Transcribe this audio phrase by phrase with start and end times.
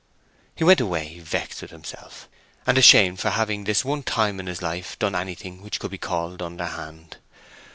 [0.55, 2.27] He went away vexed with himself,
[2.65, 5.91] and ashamed of having for this one time in his life done anything which could
[5.91, 7.17] be called underhand.